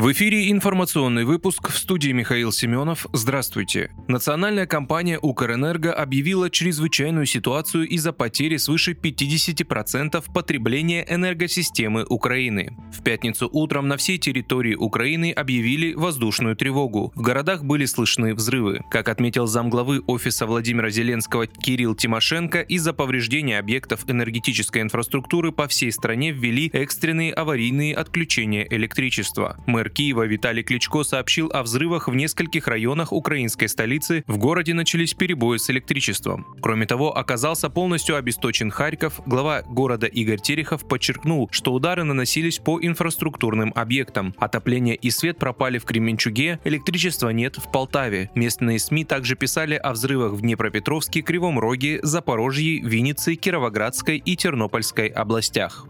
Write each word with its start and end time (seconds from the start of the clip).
В 0.00 0.10
эфире 0.12 0.50
информационный 0.50 1.26
выпуск 1.26 1.68
в 1.68 1.76
студии 1.76 2.10
Михаил 2.12 2.52
Семенов. 2.52 3.06
Здравствуйте. 3.12 3.90
Национальная 4.08 4.64
компания 4.64 5.18
«Укрэнерго» 5.20 5.92
объявила 5.92 6.48
чрезвычайную 6.48 7.26
ситуацию 7.26 7.86
из-за 7.86 8.14
потери 8.14 8.56
свыше 8.56 8.92
50% 8.92 10.24
потребления 10.32 11.04
энергосистемы 11.06 12.06
Украины. 12.08 12.74
В 12.94 13.02
пятницу 13.02 13.46
утром 13.52 13.88
на 13.88 13.98
всей 13.98 14.16
территории 14.16 14.74
Украины 14.74 15.32
объявили 15.32 15.92
воздушную 15.92 16.56
тревогу. 16.56 17.12
В 17.14 17.20
городах 17.20 17.62
были 17.62 17.84
слышны 17.84 18.34
взрывы. 18.34 18.80
Как 18.90 19.10
отметил 19.10 19.46
замглавы 19.46 20.00
офиса 20.06 20.46
Владимира 20.46 20.88
Зеленского 20.88 21.46
Кирилл 21.46 21.94
Тимошенко, 21.94 22.62
из-за 22.62 22.94
повреждения 22.94 23.58
объектов 23.58 24.08
энергетической 24.08 24.80
инфраструктуры 24.80 25.52
по 25.52 25.68
всей 25.68 25.92
стране 25.92 26.32
ввели 26.32 26.70
экстренные 26.72 27.34
аварийные 27.34 27.94
отключения 27.94 28.66
электричества. 28.70 29.58
Мэр 29.66 29.89
Киева 29.90 30.26
Виталий 30.26 30.62
Кличко 30.62 31.02
сообщил 31.02 31.50
о 31.52 31.62
взрывах 31.62 32.08
в 32.08 32.14
нескольких 32.14 32.66
районах 32.68 33.12
украинской 33.12 33.66
столицы. 33.66 34.24
В 34.26 34.38
городе 34.38 34.72
начались 34.72 35.14
перебои 35.14 35.58
с 35.58 35.68
электричеством. 35.70 36.46
Кроме 36.62 36.86
того, 36.86 37.16
оказался 37.16 37.68
полностью 37.68 38.16
обесточен 38.16 38.70
Харьков. 38.70 39.20
Глава 39.26 39.62
города 39.62 40.06
Игорь 40.06 40.40
Терехов 40.40 40.88
подчеркнул, 40.88 41.48
что 41.52 41.72
удары 41.72 42.04
наносились 42.04 42.58
по 42.58 42.80
инфраструктурным 42.80 43.72
объектам. 43.74 44.34
Отопление 44.38 44.96
и 44.96 45.10
свет 45.10 45.38
пропали 45.38 45.78
в 45.78 45.84
Кременчуге, 45.84 46.58
электричества 46.64 47.30
нет 47.30 47.56
в 47.56 47.70
Полтаве. 47.70 48.30
Местные 48.34 48.78
СМИ 48.78 49.04
также 49.04 49.36
писали 49.36 49.74
о 49.74 49.92
взрывах 49.92 50.32
в 50.32 50.40
Днепропетровске, 50.40 51.20
Кривом 51.20 51.58
Роге, 51.58 52.00
Запорожье, 52.02 52.80
Виннице, 52.80 53.34
Кировоградской 53.34 54.18
и 54.18 54.36
Тернопольской 54.36 55.08
областях. 55.08 55.86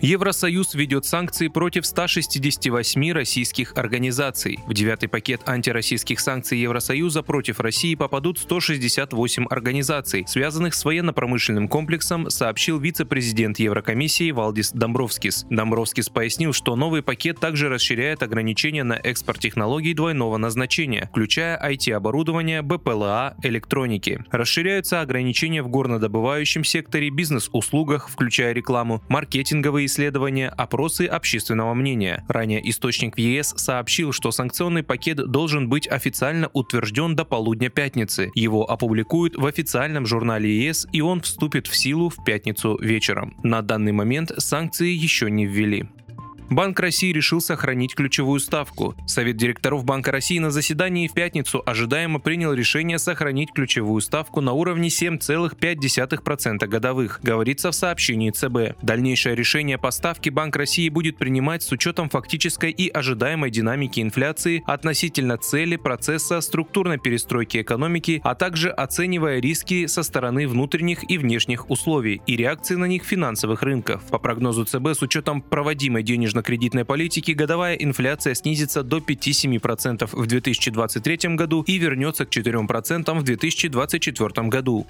Евросоюз 0.00 0.74
ведет 0.74 1.04
санкции 1.06 1.48
против 1.48 1.84
168 1.84 3.12
российских 3.12 3.72
организаций. 3.76 4.60
В 4.66 4.72
девятый 4.72 5.08
пакет 5.08 5.40
антироссийских 5.44 6.20
санкций 6.20 6.58
Евросоюза 6.58 7.24
против 7.24 7.58
России 7.58 7.96
попадут 7.96 8.38
168 8.38 9.46
организаций, 9.50 10.24
связанных 10.28 10.74
с 10.74 10.84
военно-промышленным 10.84 11.66
комплексом, 11.66 12.30
сообщил 12.30 12.78
вице-президент 12.78 13.58
Еврокомиссии 13.58 14.30
Валдис 14.30 14.70
Домбровскис. 14.70 15.46
Домбровскис 15.50 16.08
пояснил, 16.10 16.52
что 16.52 16.76
новый 16.76 17.02
пакет 17.02 17.40
также 17.40 17.68
расширяет 17.68 18.22
ограничения 18.22 18.84
на 18.84 18.94
экспорт 18.94 19.40
технологий 19.40 19.94
двойного 19.94 20.36
назначения, 20.36 21.08
включая 21.10 21.58
IT-оборудование, 21.60 22.62
БПЛА, 22.62 23.34
электроники. 23.42 24.24
Расширяются 24.30 25.00
ограничения 25.00 25.62
в 25.64 25.68
горнодобывающем 25.68 26.62
секторе, 26.62 27.10
бизнес-услугах, 27.10 28.08
включая 28.08 28.52
рекламу, 28.52 29.02
маркетинговые 29.08 29.87
исследования, 29.88 30.48
опросы 30.48 31.06
общественного 31.06 31.74
мнения. 31.74 32.24
Ранее 32.28 32.70
источник 32.70 33.16
в 33.16 33.18
ЕС 33.18 33.54
сообщил, 33.56 34.12
что 34.12 34.30
санкционный 34.30 34.84
пакет 34.84 35.16
должен 35.16 35.68
быть 35.68 35.88
официально 35.88 36.48
утвержден 36.52 37.16
до 37.16 37.24
полудня 37.24 37.68
пятницы. 37.68 38.30
Его 38.36 38.70
опубликуют 38.70 39.36
в 39.36 39.44
официальном 39.44 40.06
журнале 40.06 40.64
ЕС, 40.66 40.86
и 40.92 41.00
он 41.00 41.22
вступит 41.22 41.66
в 41.66 41.76
силу 41.76 42.08
в 42.08 42.24
пятницу 42.24 42.78
вечером. 42.80 43.36
На 43.42 43.62
данный 43.62 43.92
момент 43.92 44.30
санкции 44.38 44.90
еще 44.90 45.28
не 45.30 45.46
ввели. 45.46 45.88
Банк 46.50 46.80
России 46.80 47.12
решил 47.12 47.42
сохранить 47.42 47.94
ключевую 47.94 48.40
ставку. 48.40 48.94
Совет 49.06 49.36
директоров 49.36 49.84
Банка 49.84 50.12
России 50.12 50.38
на 50.38 50.50
заседании 50.50 51.06
в 51.06 51.12
пятницу 51.12 51.62
ожидаемо 51.66 52.20
принял 52.20 52.54
решение 52.54 52.98
сохранить 52.98 53.52
ключевую 53.52 54.00
ставку 54.00 54.40
на 54.40 54.54
уровне 54.54 54.88
7,5% 54.88 56.66
годовых, 56.66 57.20
говорится 57.22 57.70
в 57.70 57.74
сообщении 57.74 58.30
ЦБ. 58.30 58.82
Дальнейшее 58.82 59.36
решение 59.36 59.76
по 59.76 59.90
ставке 59.90 60.30
Банк 60.30 60.56
России 60.56 60.88
будет 60.88 61.18
принимать 61.18 61.62
с 61.62 61.70
учетом 61.70 62.08
фактической 62.08 62.70
и 62.70 62.88
ожидаемой 62.88 63.50
динамики 63.50 64.00
инфляции 64.00 64.62
относительно 64.66 65.36
цели 65.36 65.76
процесса 65.76 66.40
структурной 66.40 66.98
перестройки 66.98 67.60
экономики, 67.60 68.22
а 68.24 68.34
также 68.34 68.70
оценивая 68.70 69.38
риски 69.40 69.86
со 69.86 70.02
стороны 70.02 70.48
внутренних 70.48 71.10
и 71.10 71.18
внешних 71.18 71.68
условий 71.68 72.22
и 72.26 72.36
реакции 72.36 72.76
на 72.76 72.86
них 72.86 73.04
финансовых 73.04 73.62
рынков. 73.62 74.02
По 74.04 74.18
прогнозу 74.18 74.64
ЦБ 74.64 74.94
с 74.94 75.02
учетом 75.02 75.42
проводимой 75.42 76.02
денежной 76.02 76.37
денежно-кредитной 76.38 76.84
политики 76.84 77.32
годовая 77.32 77.74
инфляция 77.74 78.34
снизится 78.34 78.82
до 78.82 78.98
5-7% 78.98 80.08
в 80.12 80.26
2023 80.26 81.36
году 81.36 81.62
и 81.62 81.78
вернется 81.78 82.24
к 82.24 82.30
4% 82.30 83.18
в 83.18 83.22
2024 83.22 84.48
году. 84.48 84.86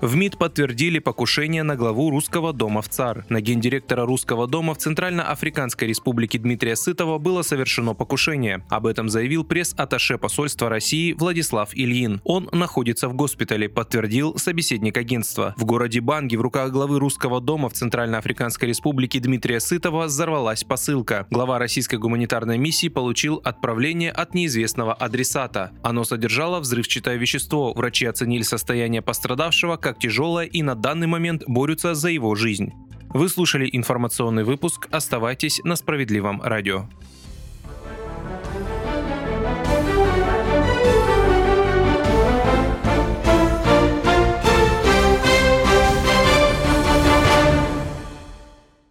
В 0.00 0.14
МИД 0.14 0.38
подтвердили 0.38 1.00
покушение 1.00 1.64
на 1.64 1.74
главу 1.74 2.10
Русского 2.10 2.52
дома 2.52 2.82
в 2.82 2.88
ЦАР. 2.88 3.24
На 3.28 3.40
гендиректора 3.40 4.06
Русского 4.06 4.46
дома 4.46 4.74
в 4.74 4.78
Центральноафриканской 4.78 5.88
республике 5.88 6.38
Дмитрия 6.38 6.76
Сытова 6.76 7.18
было 7.18 7.42
совершено 7.42 7.94
покушение. 7.94 8.64
Об 8.70 8.86
этом 8.86 9.08
заявил 9.08 9.42
пресс-атташе 9.42 10.16
посольства 10.16 10.68
России 10.68 11.14
Владислав 11.14 11.70
Ильин. 11.74 12.20
Он 12.22 12.48
находится 12.52 13.08
в 13.08 13.14
госпитале, 13.14 13.68
подтвердил 13.68 14.38
собеседник 14.38 14.96
агентства. 14.96 15.54
В 15.56 15.64
городе 15.64 16.00
Банги 16.00 16.36
в 16.36 16.42
руках 16.42 16.70
главы 16.70 17.00
Русского 17.00 17.40
дома 17.40 17.68
в 17.68 17.72
Центральноафриканской 17.72 18.68
республике 18.68 19.18
Дмитрия 19.18 19.58
Сытова 19.58 20.04
взорвалась 20.04 20.62
посылка. 20.62 21.26
Глава 21.28 21.58
российской 21.58 21.96
гуманитарной 21.96 22.56
миссии 22.56 22.88
получил 22.88 23.40
отправление 23.42 24.12
от 24.12 24.32
неизвестного 24.32 24.94
адресата. 24.94 25.72
Оно 25.82 26.04
содержало 26.04 26.60
взрывчатое 26.60 27.16
вещество. 27.16 27.72
Врачи 27.74 28.06
оценили 28.06 28.42
состояние 28.42 29.02
пострадавшего 29.02 29.76
как 29.88 29.98
тяжелое 29.98 30.44
и 30.44 30.60
на 30.62 30.74
данный 30.74 31.06
момент 31.06 31.44
борются 31.46 31.94
за 31.94 32.10
его 32.10 32.34
жизнь. 32.34 32.74
Вы 33.08 33.30
слушали 33.30 33.70
информационный 33.72 34.44
выпуск. 34.44 34.86
Оставайтесь 34.90 35.62
на 35.64 35.76
справедливом 35.76 36.42
радио. 36.42 36.86